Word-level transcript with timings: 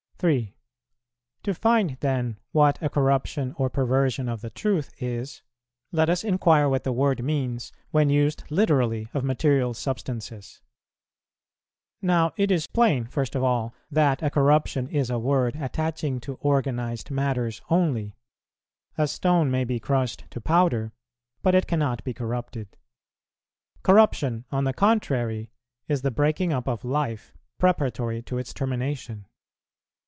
3. 0.21 0.53
To 1.41 1.53
find 1.55 1.97
then 1.99 2.37
what 2.51 2.77
a 2.79 2.89
corruption 2.91 3.55
or 3.57 3.71
perversion 3.71 4.29
of 4.29 4.41
the 4.41 4.51
truth 4.51 4.91
is, 5.01 5.41
let 5.91 6.09
us 6.11 6.23
inquire 6.23 6.69
what 6.69 6.83
the 6.83 6.91
word 6.93 7.23
means, 7.23 7.71
when 7.89 8.11
used 8.11 8.43
literally 8.51 9.07
of 9.15 9.23
material 9.23 9.73
substances. 9.73 10.61
Now 12.03 12.33
it 12.37 12.51
is 12.51 12.67
plain, 12.67 13.05
first 13.05 13.33
of 13.33 13.43
all, 13.43 13.73
that 13.89 14.21
a 14.21 14.29
corruption 14.29 14.87
is 14.89 15.09
a 15.09 15.17
word 15.17 15.55
attaching 15.55 16.19
to 16.19 16.35
organized 16.35 17.09
matters 17.09 17.59
only; 17.71 18.15
a 18.99 19.07
stone 19.07 19.49
may 19.49 19.63
be 19.63 19.79
crushed 19.79 20.25
to 20.29 20.39
powder, 20.39 20.93
but 21.41 21.55
it 21.55 21.65
cannot 21.65 22.03
be 22.03 22.13
corrupted. 22.13 22.67
Corruption, 23.81 24.45
on 24.51 24.65
the 24.65 24.73
contrary, 24.73 25.49
is 25.87 26.03
the 26.03 26.11
breaking 26.11 26.53
up 26.53 26.67
of 26.67 26.85
life, 26.85 27.33
preparatory 27.57 28.21
to 28.21 28.37
its 28.37 28.53
termination. 28.53 29.25